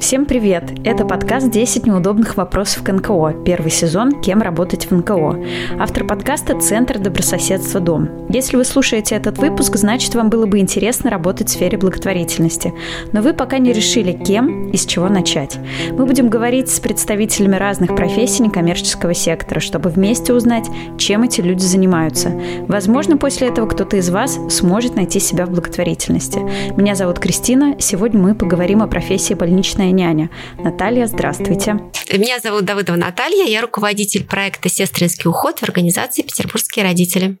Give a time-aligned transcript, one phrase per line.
[0.00, 0.64] Всем привет!
[0.82, 3.44] Это подкаст «10 неудобных вопросов к НКО».
[3.44, 5.36] Первый сезон «Кем работать в НКО».
[5.78, 8.08] Автор подкаста– Центр добрососедства «Дом».
[8.30, 12.72] Если вы слушаете этот выпуск, значит, вам было бы интересно работать в сфере благотворительности.
[13.12, 15.58] Но вы пока не решили, кем и с чего начать.
[15.92, 21.62] Мы будем говорить с представителями разных профессий некоммерческого сектора, чтобы вместе узнать, чем эти люди
[21.62, 22.32] занимаются.
[22.68, 26.38] Возможно, после этого кто-то из вас сможет найти себя в благотворительности.
[26.74, 27.76] Меня зовут Кристина.
[27.78, 30.30] Сегодня мы поговорим о профессии больничная «Сестринская няня».
[30.58, 31.78] Наталья, здравствуйте.
[32.12, 37.38] Меня зовут Давыдова Наталья, я руководитель проекта «Сестринский уход» в организации «Петербургские родители».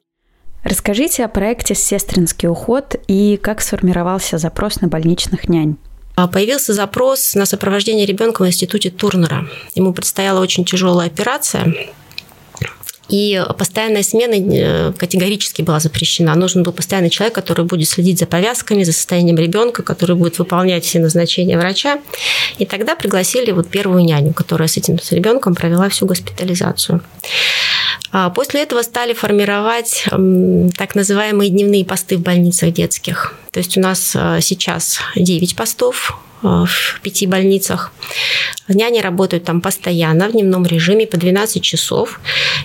[0.62, 5.76] Расскажите о проекте «Сестринский уход» и как сформировался запрос на больничных нянь.
[6.16, 9.46] А, появился запрос на сопровождение ребенка в институте Турнера.
[9.74, 11.72] Ему предстояла очень тяжелая операция,
[13.10, 16.34] и постоянная смена э, категорически была запрещена.
[16.34, 20.84] Нужен был постоянный человек, который будет следить за повязками, за состоянием ребенка, который будет выполнять
[20.84, 22.00] все назначения врача.
[22.58, 27.00] И тогда пригласили вот первую няню, которая с этим с ребенком провела всю госпитализацию.
[28.12, 30.04] А после этого стали формировать
[30.76, 33.34] так называемые дневные посты в больницах детских.
[33.52, 37.92] То есть у нас э, сейчас 9 постов Э, в пяти больницах.
[38.68, 42.20] Няни работают там постоянно в дневном режиме по 12 часов,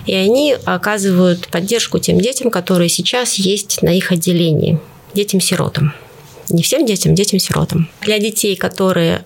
[0.06, 4.78] и они оказывают поддержку тем детям, которые сейчас есть на их отделении,
[5.14, 5.92] детям-сиротам.
[6.48, 7.88] Не всем детям, детям-сиротам.
[8.00, 9.24] Для детей, которые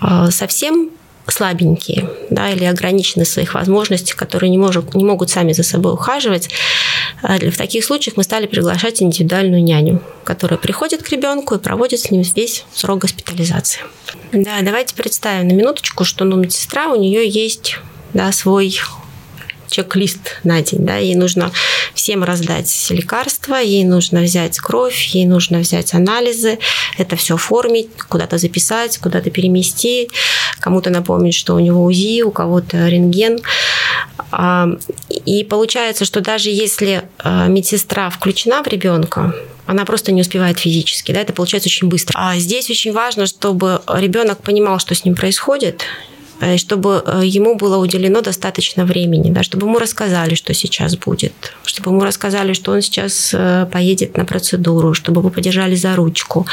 [0.00, 0.90] э, совсем
[1.32, 5.92] слабенькие да, или ограничены в своих возможностях, которые не, может, не могут сами за собой
[5.92, 6.50] ухаживать,
[7.22, 12.00] а в таких случаях мы стали приглашать индивидуальную няню, которая приходит к ребенку и проводит
[12.00, 13.80] с ним весь срок госпитализации.
[14.32, 17.78] Да, давайте представим на минуточку, что ну, медсестра, у нее есть
[18.14, 18.78] да, свой
[19.68, 20.84] чек-лист на день.
[20.84, 20.96] Да?
[20.96, 21.50] Ей нужно
[21.94, 26.58] всем раздать лекарства, ей нужно взять кровь, ей нужно взять анализы,
[26.98, 30.10] это все оформить, куда-то записать, куда-то переместить,
[30.60, 33.40] кому-то напомнить, что у него УЗИ, у кого-то рентген.
[34.32, 34.68] А,
[35.08, 39.34] и получается, что даже если а, медсестра включена в ребенка,
[39.66, 42.14] она просто не успевает физически, да, это получается очень быстро.
[42.16, 45.82] А здесь очень важно, чтобы ребенок понимал, что с ним происходит,
[46.56, 51.32] чтобы э, ему было уделено достаточно времени, да, чтобы ему рассказали, что сейчас будет,
[51.64, 56.46] чтобы ему рассказали, что он сейчас э, поедет на процедуру, чтобы вы подержали за ручку.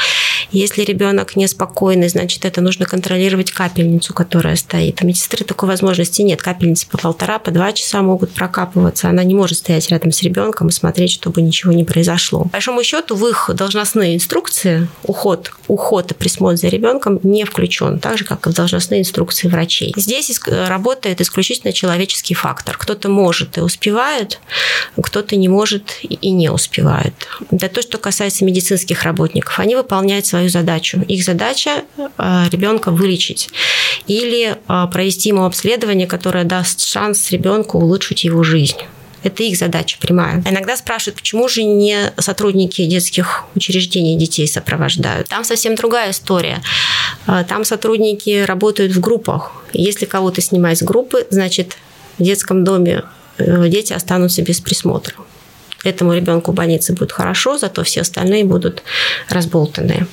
[0.52, 5.02] Если ребенок неспокойный, значит, это нужно контролировать капельницу, которая стоит.
[5.02, 6.42] У медсестры такой возможности нет.
[6.42, 9.08] Капельницы по полтора, по два часа могут прокапываться.
[9.08, 12.44] Она не может стоять рядом с ребенком и смотреть, чтобы ничего не произошло.
[12.44, 17.98] По большому счету, в их должностные инструкции уход, уход и присмотр за ребенком не включен,
[17.98, 19.92] так же, как и в должностные инструкции врачей врачей.
[19.96, 22.76] Здесь работает исключительно человеческий фактор.
[22.78, 24.40] Кто-то может и успевает,
[25.00, 27.14] кто-то не может и не успевает.
[27.50, 29.58] Это то, что касается медицинских работников.
[29.58, 31.00] Они выполняют свою задачу.
[31.08, 33.50] Их задача э, ребенка вылечить
[34.06, 38.78] или э, провести ему обследование, которое даст шанс ребенку улучшить его жизнь.
[39.24, 40.42] Это их задача прямая.
[40.48, 45.28] Иногда спрашивают, почему же не сотрудники детских учреждений детей сопровождают.
[45.28, 46.62] Там совсем другая история.
[47.26, 49.52] А, там сотрудники работают в группах.
[49.72, 51.78] Если кого-то снимать с группы, значит,
[52.18, 53.02] в детском доме
[53.38, 55.14] э, дети останутся без присмотра
[55.84, 58.82] этому ребенку в больнице будет хорошо, зато все остальные будут
[59.28, 60.06] разболтанные.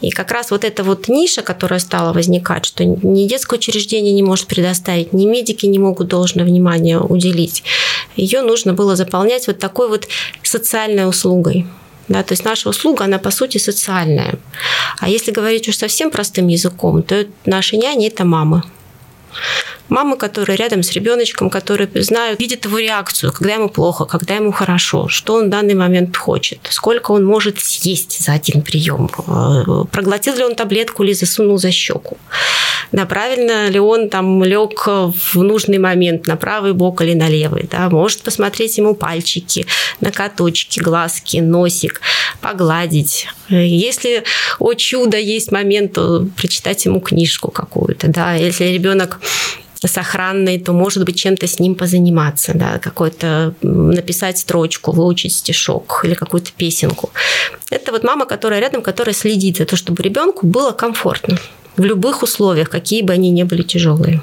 [0.00, 4.22] И как раз вот эта вот ниша, которая стала возникать, что ни детское учреждение не
[4.22, 7.62] может предоставить, ни медики не могут должное внимание уделить,
[8.16, 10.08] ее нужно было заполнять вот такой вот
[10.42, 11.66] социальной услугой.
[12.08, 14.34] Да, то есть наша услуга, она по сути социальная.
[14.98, 18.62] А если говорить уж совсем простым языком, то наши няни– это мамы.
[19.92, 24.50] Мамы, которые рядом с ребеночком, которые знают, видят его реакцию, когда ему плохо, когда ему
[24.50, 29.84] хорошо, что он в данный момент хочет, сколько он может съесть за один прием, э,
[29.92, 32.16] проглотил ли он таблетку или засунул за щеку.
[32.92, 37.68] Да, правильно ли он там лег в нужный момент на правый бок или на левый.
[37.70, 39.66] Да, может посмотреть ему пальчики,
[40.00, 42.00] накаточки, глазки, носик,
[42.40, 43.26] погладить.
[43.48, 44.24] Если,
[44.58, 48.08] о чудо, есть момент, то прочитать ему книжку какую-то.
[48.08, 48.34] Да.
[48.34, 49.20] Если ребенок
[49.88, 56.14] сохранный, то, может быть, чем-то с ним позаниматься, да, какой-то написать строчку, выучить стишок или
[56.14, 57.10] какую-то песенку.
[57.70, 61.38] Это вот мама, которая рядом, которая следит за то, чтобы ребенку было комфортно
[61.76, 64.22] в любых условиях, какие бы они ни были тяжелые.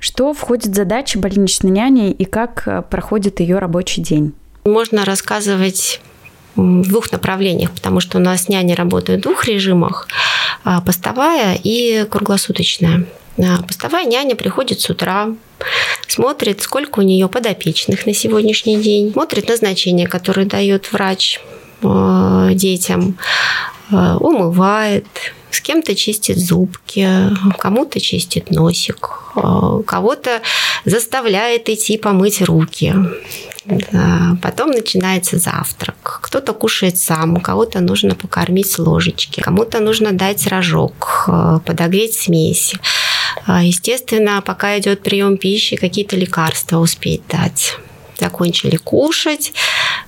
[0.00, 4.32] Что входит в задачи больничной няни и как э, проходит ее рабочий день?
[4.64, 6.00] Можно рассказывать
[6.56, 10.08] в двух направлениях, потому что у нас няни работают в двух режимах,
[10.64, 13.06] а, постовая и круглосуточная.
[13.36, 15.28] Постовая няня приходит с утра,
[16.06, 21.40] смотрит, сколько у нее подопечных на сегодняшний день, смотрит назначение, которое дает врач
[21.82, 23.18] а, детям,
[23.90, 25.06] умывает,
[25.50, 27.08] с кем-то чистит зубки,
[27.58, 30.40] кому-то чистит носик, кого-то
[30.84, 32.94] заставляет идти помыть руки.
[34.42, 36.20] Потом начинается завтрак.
[36.22, 42.74] Кто-то кушает сам, кого-то нужно покормить с ложечки, кому-то нужно дать рожок, э, подогреть смесь.
[43.46, 47.76] А, естественно, пока идет прием пищи, какие-то лекарства успеть дать
[48.22, 49.52] закончили кушать,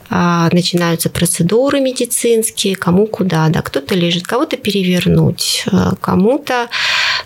[0.08, 6.68] а, начинаются процедуры медицинские, кому куда, да, кто-то лежит, кого-то перевернуть, а, кому-то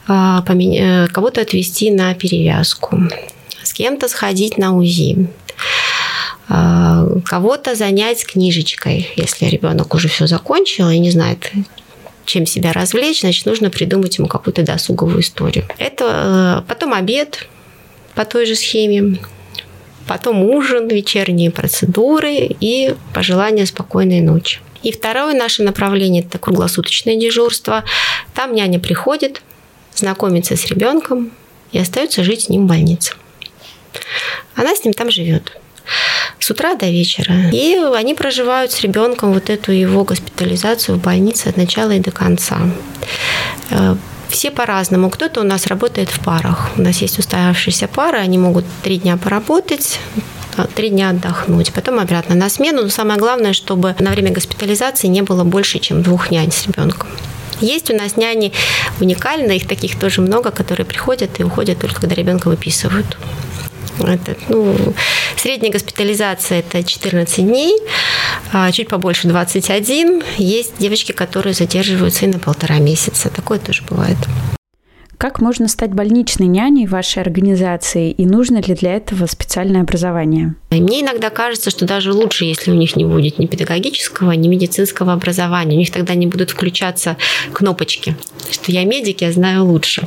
[0.09, 2.99] э, кого-то отвести на перевязку,
[3.63, 5.29] с кем-то сходить на УЗИ.
[6.49, 11.53] Кого-то занять книжечкой, если ребенок уже все закончил и не знает,
[12.29, 15.65] чем себя развлечь, значит, нужно придумать ему какую-то досуговую историю.
[15.79, 17.49] Это э, потом обед
[18.15, 19.19] по той же схеме,
[20.07, 24.61] потом ужин, вечерние процедуры и пожелание спокойной ночи.
[24.83, 27.83] И второе наше направление– это круглосуточное дежурство.
[28.35, 29.43] Там няня приходит,
[29.95, 31.33] знакомится с ребенком
[31.73, 33.15] и остается жить с ним в больнице.
[34.55, 35.59] Она с ним там живет
[36.49, 37.35] с утра до вечера.
[37.53, 42.11] И они проживают с ребенком вот эту его госпитализацию в больнице от начала и до
[42.11, 42.59] конца.
[43.71, 43.97] Э,
[44.31, 45.11] все по-разному.
[45.11, 46.71] Кто-то у нас работает в парах.
[46.79, 50.01] У нас есть устоявшиеся пары, они могут три дня поработать,
[50.57, 52.83] а, три дня отдохнуть, потом обратно на смену.
[52.83, 57.09] Но самое главное, чтобы на время госпитализации не было больше, чем двух нянь с ребенком.
[57.61, 58.53] Есть у нас няни
[59.01, 63.19] уникальные, их таких тоже много, которые приходят и уходят только когда ребенка выписывают.
[64.07, 64.77] Это, ну,
[65.37, 67.79] средняя госпитализация– это 14 дней,
[68.53, 70.23] а чуть побольше 21.
[70.39, 73.31] Есть девочки, которые задерживаются и на полтора месяца.
[73.31, 74.17] Такое тоже бывает.
[75.19, 80.55] Как можно стать больничной няней в вашей организации и нужно ли для этого специальное образование?
[80.71, 85.13] Мне иногда кажется, что даже лучше, если у них не будет ни педагогического, ни медицинского
[85.13, 85.75] образования.
[85.75, 87.17] У них тогда не будут включаться
[87.53, 88.17] кнопочки,
[88.53, 90.07] что я медик, я знаю лучше.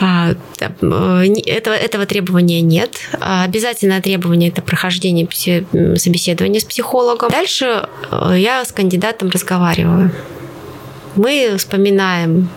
[0.00, 2.98] А, э, этого, этого требования нет.
[3.20, 5.28] А, обязательное требование– это прохождение
[5.96, 7.30] собеседования с психологом.
[7.30, 10.12] Дальше э, я с кандидатом разговариваю.
[11.16, 12.48] Мы вспоминаем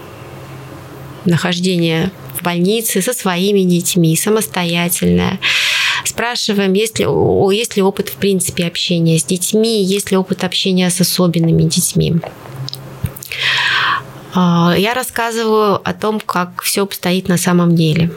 [1.26, 5.40] нахождение в больнице со своими детьми, самостоятельное.
[6.04, 7.06] Спрашиваем, есть ли,
[7.56, 12.16] есть ли опыт, в принципе, общения с детьми, есть ли опыт общения с особенными детьми.
[14.34, 18.12] А, я рассказываю о том, как все обстоит на самом деле,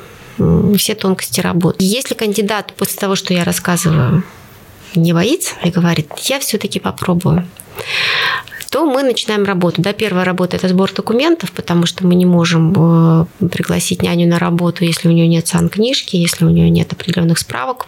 [0.76, 1.78] все тонкости работы.
[1.81, 4.22] Если кандидат после того, что я рассказываю,
[4.94, 7.46] не боится и говорит, я все-таки попробую,
[8.70, 9.81] то мы начинаем работу.
[9.82, 14.40] Да, первая работа– это сбор документов, потому что мы не можем э, пригласить няню на
[14.40, 17.87] работу, если у нее нет санкнижки, если у нее нет определенных справок.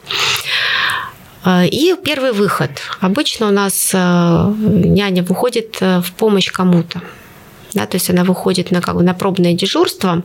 [1.44, 2.70] Э, и первый выход.
[3.00, 7.02] Обычно у нас э, няня выходит в помощь кому-то
[7.76, 10.22] да, то есть она выходит на, как бы, на пробное дежурство,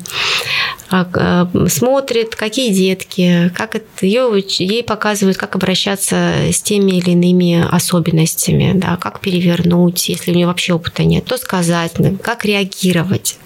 [0.89, 6.15] а, э, смотрит, какие детки, как это, ее, ей показывают, как обращаться
[6.49, 11.37] с теми или иными особенностями, да, как перевернуть, если у нее вообще опыта нет, то
[11.37, 11.91] сказать,
[12.23, 13.37] как реагировать.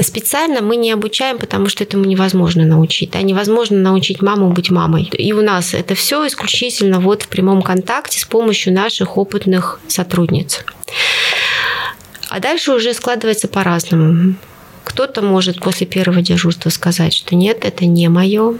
[0.00, 3.12] Специально мы не обучаем, потому что этому невозможно научить.
[3.12, 3.22] Да?
[3.22, 5.04] Невозможно научить маму быть мамой.
[5.04, 10.64] И у нас это все исключительно вот в прямом контакте с помощью наших опытных сотрудниц.
[12.34, 14.34] А дальше уже складывается по-разному.
[14.82, 18.58] Кто-то может после первого дежурства сказать, что нет, это не мое.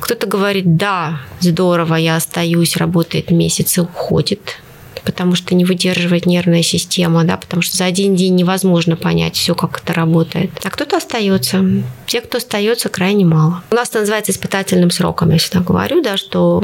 [0.00, 4.60] Кто-то говорит, да, здорово, я остаюсь, работает месяц и уходит
[5.04, 9.54] потому что не выдерживает нервная система, да, потому что за один день невозможно понять все,
[9.54, 10.50] как это работает.
[10.64, 11.62] А кто-то остается.
[12.06, 13.62] Те, кто остается, крайне мало.
[13.70, 16.58] У нас это называется испытательным сроком, я всегда говорю, да, что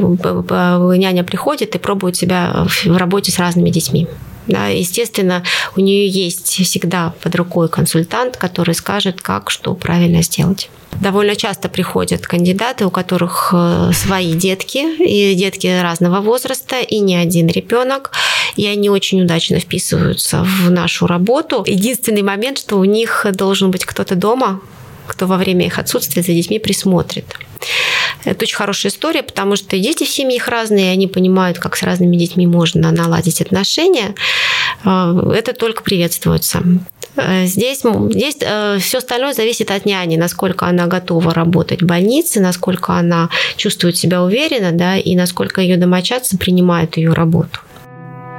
[0.97, 4.07] няня приходит и пробует себя в работе с разными детьми.
[4.47, 5.43] Да, естественно,
[5.75, 10.69] у нее есть всегда под рукой консультант, который скажет, как, что правильно сделать.
[10.99, 17.15] Довольно часто приходят кандидаты, у которых э, свои детки, и детки разного возраста, и не
[17.15, 18.11] один ребенок,
[18.55, 21.63] и они очень удачно вписываются в нашу работу.
[21.65, 24.59] Единственный момент, что у них должен быть кто-то дома,
[25.07, 27.25] кто во время их отсутствия за детьми присмотрит.
[28.23, 31.83] Это очень хорошая история, потому что дети в семьях разные, и они понимают, как с
[31.83, 34.15] разными детьми можно наладить отношения.
[34.85, 36.63] Э, это только приветствуется.
[37.15, 42.39] Э, здесь, здесь э, все остальное зависит от няни, насколько она готова работать в больнице,
[42.39, 47.59] насколько она чувствует себя уверенно, да, и насколько ее домочадцы принимают ее работу.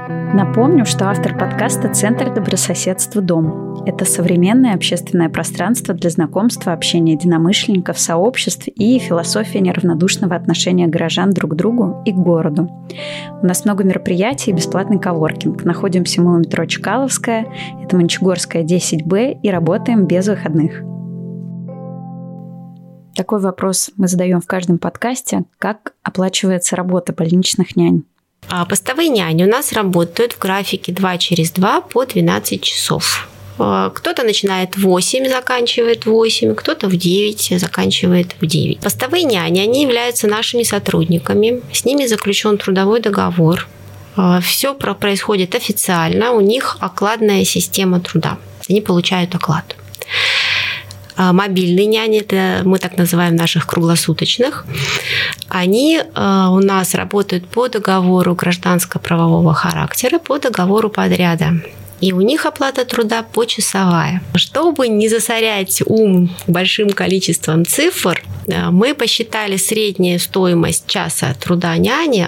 [0.09, 3.83] Напомню, что автор подкаста «Центр добрососедства Дом».
[3.85, 11.51] Это современное общественное пространство для знакомства, общения единомышленников, сообществ и философия неравнодушного отношения горожан друг
[11.51, 12.69] к другу и к городу.
[13.41, 15.63] У нас много мероприятий и бесплатный коворкинг.
[15.63, 17.47] Находимся мы у метро Чкаловская,
[17.81, 20.81] это Мончегорская, 10Б, и работаем без выходных.
[23.15, 25.43] Такой вопрос мы задаем в каждом подкасте.
[25.59, 28.03] Как оплачивается работа больничных нянь?
[28.49, 33.27] А постовые няни у нас работают в графике 2 через 2 по 12 часов.
[33.59, 38.79] А, кто-то начинает в 8, заканчивает в 8, кто-то в 9, заканчивает в 9.
[38.79, 41.61] Постовые няни, они являются нашими сотрудниками.
[41.71, 43.67] С ними заключен трудовой договор.
[44.15, 48.37] А, Все происходит официально, у них окладная система труда.
[48.69, 49.75] Они получают оклад.
[51.15, 54.65] А, мобильные няни, это мы так называем наших круглосуточных,
[55.49, 61.53] они а, у нас работают по договору гражданско-правового характера, по договору подряда.
[62.03, 64.21] И у них оплата труда почасовая.
[64.35, 72.27] Чтобы не засорять ум большим количеством цифр, э, мы посчитали среднюю стоимость часа труда няни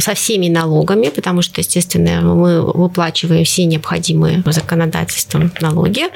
[0.00, 6.06] со всеми налогами, потому что, естественно, мы выплачиваем все необходимые законодательством налоги,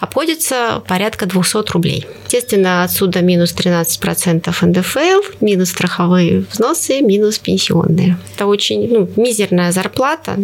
[0.00, 2.06] обходится порядка 200 рублей.
[2.24, 8.18] Естественно, отсюда минус 13% НДФЛ, минус страховые взносы, минус пенсионные.
[8.34, 10.36] Это очень ну, мизерная зарплата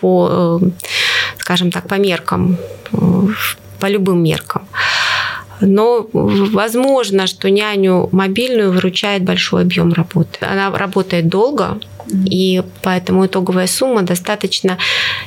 [0.00, 0.70] по э,
[1.38, 2.56] скажем так, по меркам,
[3.80, 4.62] по любым меркам.
[5.60, 10.38] Но возможно, что няню мобильную выручает большой объем работы.
[10.40, 11.78] Она работает долго,
[12.30, 14.78] и поэтому итоговая сумма достаточно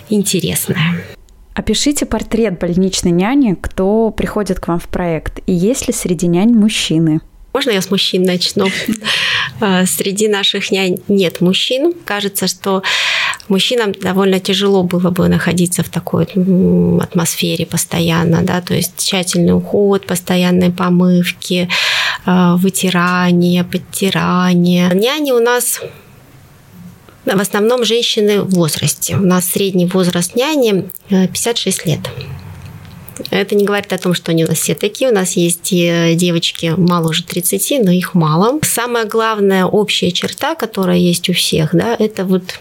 [0.10, 1.15] интересная.
[1.56, 6.54] Опишите портрет больничной няни, кто приходит к вам в проект, и есть ли среди нянь
[6.54, 7.22] мужчины?
[7.54, 8.68] Можно я с мужчин начну?
[9.62, 11.94] А, среди наших нянь нет мужчин.
[12.04, 12.84] Кажется, что
[13.48, 16.26] мужчинам довольно тяжело было бы находиться в такой
[17.02, 21.70] атмосфере постоянно, да, то есть тщательный уход, постоянные помывки,
[22.26, 24.90] а, вытирание, подтирание.
[24.94, 25.80] Няни у нас
[27.26, 29.16] в основном женщины в возрасте.
[29.16, 32.00] У нас средний возраст няни 56 э, лет.
[33.32, 35.10] Это не говорит о том, что они у нас все такие.
[35.10, 38.60] У нас есть девочки моложе 30, но их мало.
[38.62, 42.60] Самая главная общая черта, которая есть у всех, да, это вот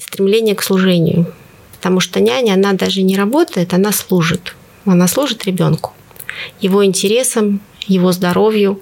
[0.00, 1.32] стремление к служению.
[1.78, 4.54] Потому что няня, она даже не работает, она служит.
[4.84, 5.92] Она служит ребенку,
[6.60, 8.80] его интересам, его здоровью,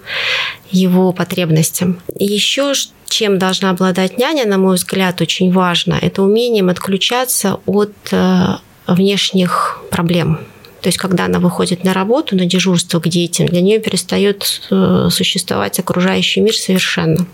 [0.71, 2.00] его потребностям.
[2.19, 2.73] И еще
[3.14, 8.56] чем должна обладать няня, на мой взгляд, очень важно, это умением отключаться от э,
[8.88, 10.40] внешних проблем.
[10.80, 15.09] То есть, когда она выходит на работу, на дежурство к детям, для нее перестает э,
[15.11, 17.25] существовать окружающий мир совершенно.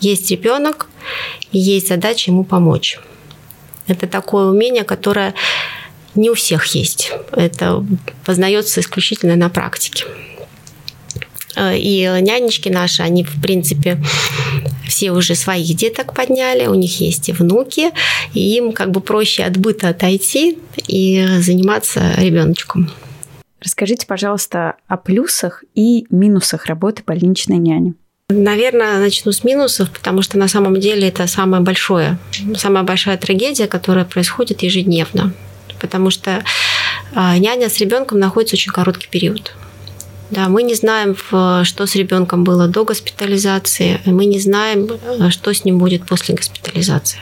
[0.00, 0.88] Есть ребенок,
[1.50, 3.00] есть задача ему помочь.
[3.88, 5.34] Это такое умение, которое
[6.14, 7.12] не у всех есть.
[7.32, 7.84] Это
[8.24, 10.04] познается исключительно на практике.
[11.56, 13.98] Э, и нянечки наши, они, в принципе,
[14.86, 17.90] все уже своих деток подняли, у них есть и внуки,
[18.34, 22.90] и им как бы проще от быта отойти и заниматься ребеночком.
[23.60, 27.94] Расскажите, пожалуйста, о плюсах и минусах работы больничной няни.
[28.28, 32.18] Наверное, начну с минусов, потому что на самом деле это самое большое,
[32.56, 35.32] самая большая трагедия, которая происходит ежедневно.
[35.80, 36.42] Потому что
[37.14, 39.52] а, няня с ребенком находится очень короткий период.
[40.32, 44.88] Да, мы не знаем, что с ребенком было до госпитализации, мы не знаем,
[45.30, 47.20] что с ним будет после госпитализации.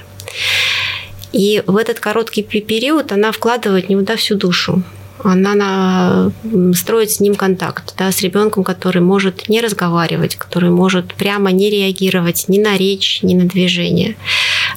[1.33, 4.85] И в этот короткий период она вкладывает в него да, всю душу.
[5.25, 6.33] Она на,
[6.73, 11.69] строит с ним контакт, да, с ребенком, который может не разговаривать, который может прямо не
[11.69, 14.15] реагировать ни на речь, ни на движение.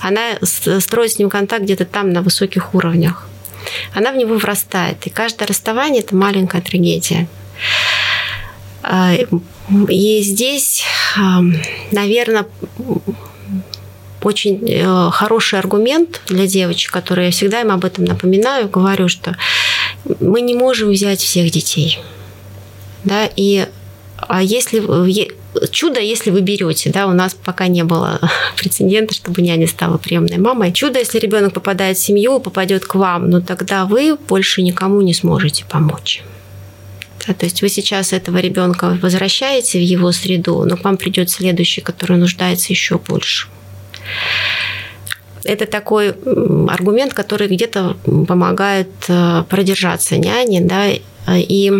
[0.02, 3.28] Она строит с ним контакт где-то там на высоких уровнях.
[3.94, 5.06] Она в него врастает.
[5.06, 7.28] И каждое расставание– это маленькая трагедия.
[8.84, 9.16] А,
[9.90, 10.84] и здесь,
[11.92, 12.46] наверное,
[14.22, 19.36] очень э, хороший аргумент для девочек, которые я всегда им об этом напоминаю, говорю, что
[20.20, 22.00] мы не можем взять всех детей.
[23.04, 23.68] Да, и
[24.18, 24.82] а если
[25.72, 28.20] чудо, если вы берете, да, у нас пока не было
[28.58, 30.72] прецедента, чтобы няня стала приемной мамой.
[30.72, 35.14] Чудо, если ребенок попадает в семью, попадет к вам, но тогда вы больше никому не
[35.14, 36.24] сможете помочь.
[37.28, 41.30] Да, то есть вы сейчас этого ребенка возвращаете в его среду, но к вам придет
[41.30, 43.48] следующий, который нуждается еще больше.
[45.44, 50.88] Это такой аргумент, который где-то помогает э, продержаться няне, да,
[51.30, 51.72] и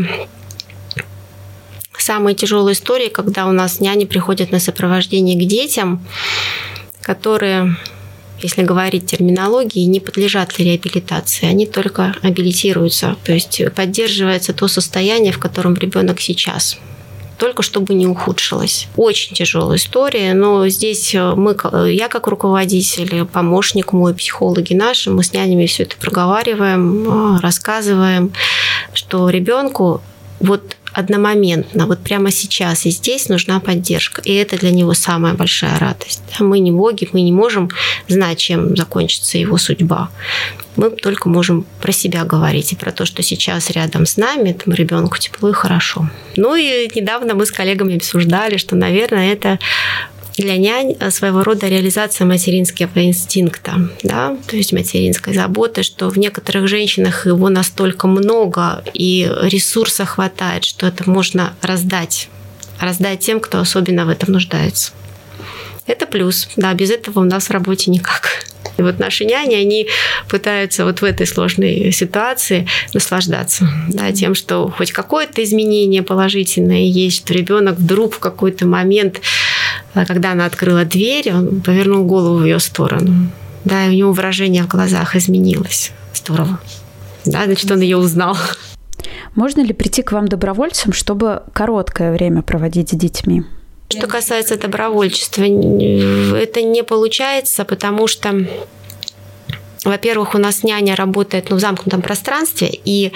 [1.98, 6.06] самые тяжелые истории, когда у нас няни приходят на сопровождение к детям,
[7.02, 7.78] которые
[8.44, 15.40] если говорить терминологии, не подлежат реабилитации, они только абилитируются, то есть поддерживается то состояние, в
[15.40, 16.78] котором ребенок сейчас
[17.38, 18.88] только чтобы не ухудшилось.
[18.96, 21.58] Очень тяжелая история, но здесь э, мы,
[21.92, 28.32] я как руководитель, помощник мой, психологи наши, мы с нянями все это проговариваем, э, рассказываем,
[28.94, 30.02] что ребенку
[30.40, 34.22] вот одномоментно, вот прямо сейчас и здесь нужна поддержка.
[34.22, 36.22] И это для него самая большая радость.
[36.40, 37.70] Мы не боги, мы не можем
[38.08, 40.10] знать, чем закончится его судьба.
[40.76, 44.76] Мы только можем про себя говорить и про то, что сейчас рядом с нами, этому
[44.76, 46.10] ребенку тепло и хорошо.
[46.36, 49.60] Ну и недавно мы с коллегами обсуждали, что, наверное, это
[50.38, 56.18] для нянь э, своего рода реализация материнского инстинкта, да, то есть материнской заботы, что в
[56.18, 62.30] некоторых женщинах его настолько много и ресурса хватает, что это можно раздать,
[62.80, 64.92] раздать тем, кто особенно в этом нуждается.
[65.86, 68.46] Это плюс, да, без этого у нас в работе никак.
[68.78, 69.88] И вот наши няни, они
[70.28, 77.18] пытаются вот в этой сложной ситуации наслаждаться да, тем, что хоть какое-то изменение положительное есть,
[77.18, 79.22] что ребенок вдруг в какой-то момент,
[79.94, 83.30] когда она открыла дверь, он повернул голову в ее сторону.
[83.64, 85.92] Да, и у него выражение в глазах изменилось.
[86.14, 86.60] Здорово.
[87.26, 88.38] Да, значит, он ее узнал.
[89.36, 93.44] Можно ли прийти к вам добровольцем, чтобы короткое время проводить с детьми?
[93.90, 98.46] Что касается добровольчества, это не получается, потому что
[99.84, 103.12] во-первых, у нас няня работает ну, в замкнутом пространстве, и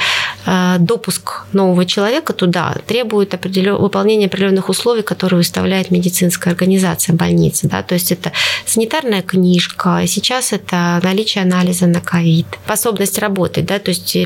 [0.45, 3.75] э, допуск нового человека туда требует определен...
[3.75, 7.67] выполнения определенных условий, которые выставляет медицинская организация, больница.
[7.67, 7.83] Да?
[7.83, 8.31] То есть это
[8.65, 13.65] санитарная книжка, сейчас это наличие анализа на ковид, способность работать.
[13.65, 13.79] Да?
[13.79, 14.17] То есть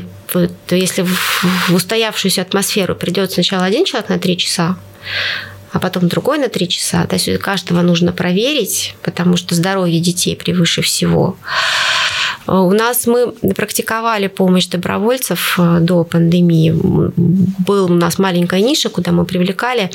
[0.70, 4.76] если в устоявшуюся атмосферу придет сначала один человек на три часа,
[5.72, 7.06] а потом другой на три часа.
[7.06, 11.36] То есть каждого нужно проверить, потому что здоровье детей превыше всего.
[12.46, 16.74] У нас мы практиковали помощь добровольцев э, до пандемии.
[17.66, 19.90] Был у нас маленькая ниша, куда мы привлекали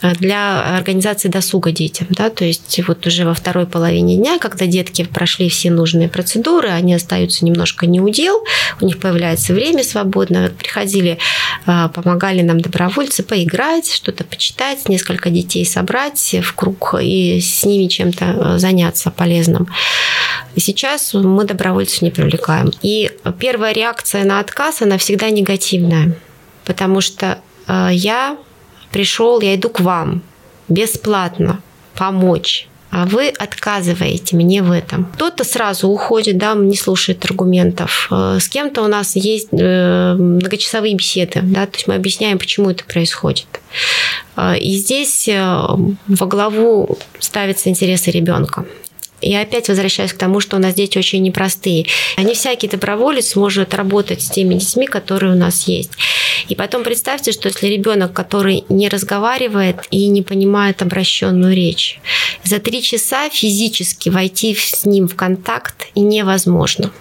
[0.00, 2.06] Э, для организации досуга детям.
[2.10, 2.30] Да?
[2.30, 6.94] То есть вот уже во второй половине дня, когда детки прошли все нужные процедуры, они
[6.94, 8.44] остаются немножко неудел,
[8.80, 10.50] у них появляется время свободное.
[10.50, 11.18] Приходили,
[11.66, 17.88] э, помогали нам добровольцы поиграть, что-то почитать, несколько детей собрать в круг и с ними
[17.88, 19.68] чем-то э, заняться полезным.
[20.56, 22.72] Сейчас мы добровольцев не привлекаем.
[22.82, 26.16] И первая реакция на отказ, она всегда негативная,
[26.64, 28.38] потому что я
[28.90, 30.22] пришел, я иду к вам
[30.68, 31.60] бесплатно
[31.94, 35.04] помочь а вы отказываете мне в этом.
[35.14, 38.08] Кто-то сразу уходит, да, не слушает аргументов.
[38.10, 42.70] Э, с кем-то у нас есть э, многочасовые беседы, да, то есть мы объясняем, почему
[42.70, 43.46] это происходит.
[44.36, 48.64] Э, и здесь во главу ставятся интересы ребенка.
[49.20, 51.86] Я опять возвращаюсь к тому, что у нас дети очень непростые.
[52.16, 55.90] Не всякий доброволец может работать с теми детьми, которые у нас есть.
[56.48, 62.00] И потом представьте, что если ребенок, который не разговаривает и не понимает обращенную речь,
[62.44, 66.92] за три часа физически войти с ним в контакт невозможно.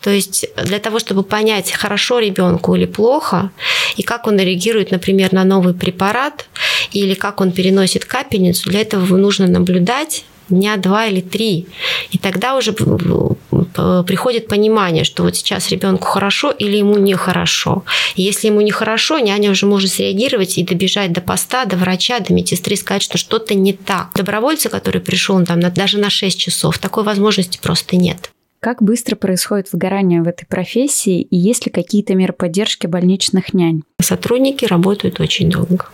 [0.00, 3.50] То есть для того, чтобы понять, хорошо ребенку или плохо,
[3.96, 6.46] и как он реагирует, например, на новый препарат,
[6.92, 11.66] или как он переносит капельницу, для этого нужно наблюдать дня два или три.
[12.10, 17.84] И тогда уже приходит понимание, что вот сейчас ребенку хорошо или ему нехорошо.
[18.16, 22.32] И если ему нехорошо, няня уже может среагировать и добежать до поста, до врача, до
[22.32, 24.10] медсестры, сказать, что что-то не так.
[24.14, 28.30] Добровольца, который пришел там, даже на 6 часов, такой возможности просто нет.
[28.60, 33.82] Как быстро происходит выгорание в этой профессии и есть ли какие-то меры поддержки больничных нянь?
[34.02, 35.86] Сотрудники работают очень долго.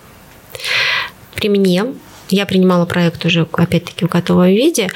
[1.34, 1.84] При мне
[2.28, 4.90] я принимала проект уже, опять-таки, в готовом виде,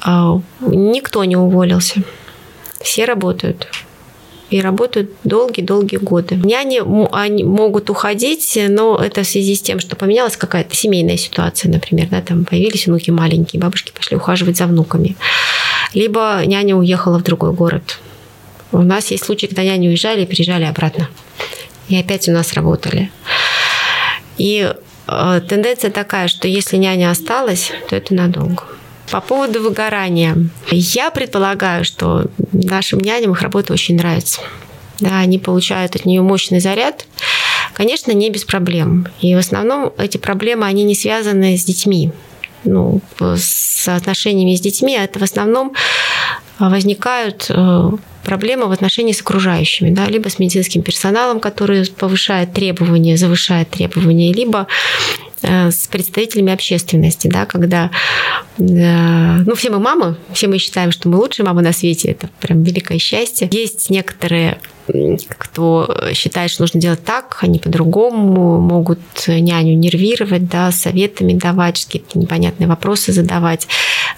[0.00, 2.02] а, никто не уволился.
[2.80, 3.68] Все работают.
[4.48, 6.36] И работают долгие-долгие годы.
[6.36, 6.80] Няни
[7.12, 12.06] они могут уходить, но это в связи с тем, что поменялась какая-то семейная ситуация, например,
[12.08, 15.16] да, там появились внуки маленькие, бабушки пошли ухаживать за внуками.
[15.94, 17.98] Либо няня уехала в другой город.
[18.70, 21.08] У нас есть случаи, когда няни уезжали и приезжали обратно.
[21.88, 23.10] И опять у нас работали.
[24.38, 24.72] И
[25.06, 28.64] тенденция такая, что если няня осталась, то это надолго.
[29.10, 30.36] По поводу выгорания.
[30.70, 34.40] Я предполагаю, что нашим няням их работа очень нравится.
[34.98, 37.06] Да, они получают от нее мощный заряд.
[37.74, 39.06] Конечно, не без проблем.
[39.20, 42.10] И в основном эти проблемы, они не связаны с детьми.
[42.64, 45.74] Ну, с отношениями с детьми, а это в основном
[46.58, 47.90] возникают э,
[48.26, 54.32] проблема в отношении с окружающими, да, либо с медицинским персоналом, который повышает требования, завышает требования,
[54.32, 54.66] либо
[55.42, 57.90] э, с представителями общественности, да, когда,
[58.58, 62.64] ну, все мы мамы, все мы считаем, что мы лучшие мамы на свете, это прям
[62.64, 63.48] великое счастье.
[63.52, 64.58] Есть некоторые
[65.28, 71.84] кто считает, что нужно делать так, а не по-другому, могут няню нервировать, да, советами давать,
[71.84, 73.66] какие-то непонятные вопросы задавать.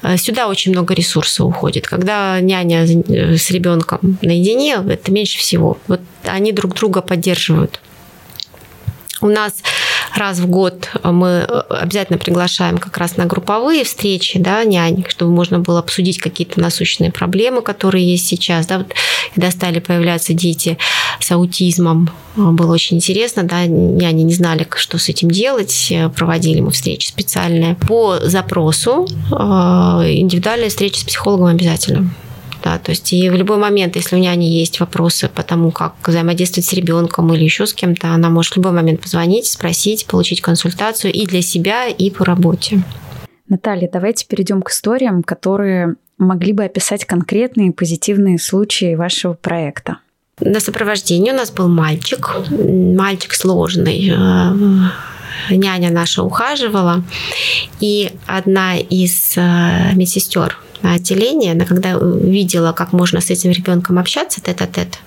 [0.02, 1.86] Э, сюда очень много ресурсов уходит.
[1.86, 5.78] Когда няня с ребенком наедине, это меньше всего.
[5.86, 7.80] Вот они друг друга поддерживают.
[9.20, 9.54] У нас
[10.18, 15.58] раз в год мы обязательно приглашаем как раз на групповые встречи, да, нянь, чтобы можно
[15.58, 18.66] было обсудить какие-то насущные проблемы, которые есть сейчас.
[18.66, 18.78] Да.
[18.78, 18.94] Вот,
[19.34, 20.78] когда стали появляться дети
[21.20, 26.70] с аутизмом, было очень интересно, да, няни не знали, что с этим делать, проводили мы
[26.70, 27.74] встречи специальные.
[27.74, 32.10] По запросу э, индивидуальная встреча с психологом обязательно
[32.68, 35.94] да, то есть и в любой момент, если у няни есть вопросы по тому, как
[36.06, 40.42] взаимодействовать с ребенком или еще с кем-то, она может в любой момент позвонить, спросить, получить
[40.42, 42.82] консультацию и для себя, и по работе.
[43.48, 49.98] Наталья, давайте перейдем к историям, которые могли бы описать конкретные позитивные случаи вашего проекта.
[50.40, 57.02] На сопровождении у нас был мальчик, мальчик сложный, э, няня наша ухаживала,
[57.80, 64.40] и одна из э, медсестер отделение, она когда видела, как можно с этим ребенком общаться
[64.40, 64.98] тет-а-тет,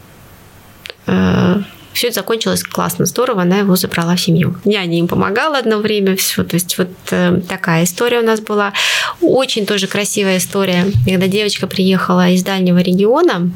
[1.07, 1.61] э,
[1.93, 4.55] все это закончилось классно, здорово, она его забрала в семью.
[4.63, 8.73] Няня им помогала одно время, все, то есть вот э, такая история у нас была.
[9.21, 13.51] Очень тоже красивая история, когда девочка приехала из дальнего региона,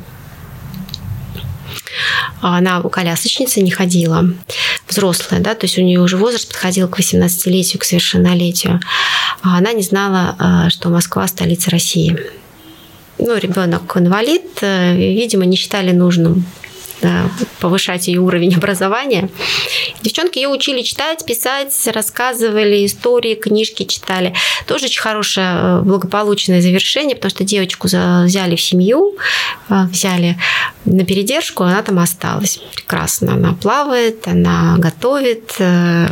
[2.41, 4.25] она колясочница не ходила,
[4.87, 8.79] взрослая, да, то есть у нее уже возраст подходил к 18-летию, к совершеннолетию.
[9.41, 12.17] А она не знала, а, что Москва столица России.
[13.17, 16.45] Ну, ребенок инвалид, э, видимо, не считали нужным
[17.59, 19.29] повышать ее уровень образования.
[20.01, 24.33] Девчонки ее учили читать, писать, рассказывали истории, книжки читали.
[24.67, 29.15] Тоже очень хорошее э, благополучное завершение, потому что девочку взяли в семью,
[29.69, 30.37] э, взяли
[30.85, 32.59] на передержку, она там осталась.
[32.75, 33.33] Прекрасно.
[33.33, 36.07] Она плавает, она готовит, э,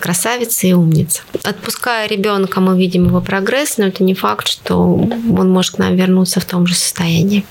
[0.00, 1.22] красавица и умница.
[1.42, 5.96] Отпуская ребенка, мы видим его прогресс, но это не факт, что он может к нам
[5.96, 7.44] вернуться в том же состоянии.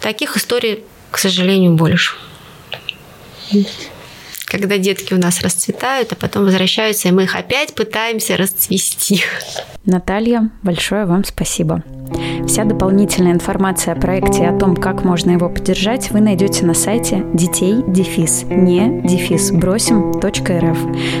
[0.00, 2.14] Таких историй, к сожалению, больше.
[4.46, 9.22] Когда детки у нас расцветают, а потом возвращаются, и мы их опять пытаемся расцвести.
[9.84, 11.84] Наталья, большое вам спасибо.
[12.46, 16.74] Вся дополнительная информация о проекте и о том, как можно его поддержать, вы найдете на
[16.74, 20.78] сайте детей дефис не дефис бросим.рф.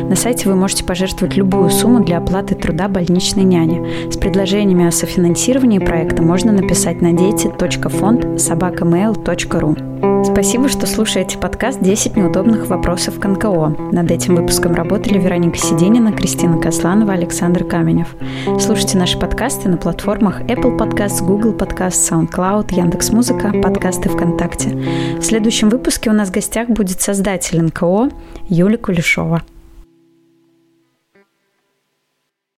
[0.08, 4.10] На сайте вы можете пожертвовать любую сумму для оплаты труда больничной няни.
[4.10, 9.76] С предложениями о софинансировании проекта можно написать на дети.фонд собакамейл.ру.
[10.24, 13.74] Спасибо, что слушаете подкаст «10 неудобных вопросов к НКО».
[13.92, 18.14] Над этим выпуском работали Вероника Сиденина, Кристина Косланова, Александр Каменев.
[18.58, 24.70] Слушайте наши подкасты на платформах Apple Podcasts, Google Podcasts, SoundCloud, Яндекс.Музыка, подкасты ВКонтакте.
[25.18, 28.08] В следующем выпуске у нас в гостях будет создатель НКО
[28.48, 29.42] Юлия Кулешова.